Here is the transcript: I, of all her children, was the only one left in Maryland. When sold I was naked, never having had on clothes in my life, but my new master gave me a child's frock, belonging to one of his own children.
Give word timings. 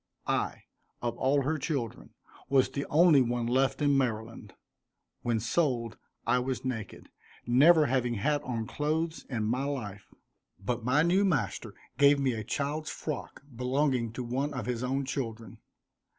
I, 0.25 0.63
of 1.03 1.15
all 1.19 1.43
her 1.43 1.59
children, 1.59 2.15
was 2.49 2.69
the 2.71 2.87
only 2.87 3.21
one 3.21 3.45
left 3.45 3.83
in 3.83 3.95
Maryland. 3.95 4.51
When 5.21 5.39
sold 5.39 5.95
I 6.25 6.39
was 6.39 6.65
naked, 6.65 7.09
never 7.45 7.85
having 7.85 8.15
had 8.15 8.41
on 8.41 8.65
clothes 8.65 9.27
in 9.29 9.43
my 9.43 9.65
life, 9.65 10.07
but 10.59 10.83
my 10.83 11.03
new 11.03 11.23
master 11.23 11.75
gave 11.99 12.19
me 12.19 12.33
a 12.33 12.43
child's 12.43 12.89
frock, 12.89 13.43
belonging 13.55 14.11
to 14.13 14.23
one 14.23 14.55
of 14.55 14.65
his 14.65 14.81
own 14.81 15.05
children. 15.05 15.59